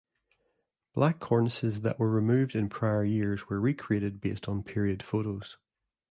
[0.95, 5.57] Black cornices that were removed in prior years were recreated based on period photos.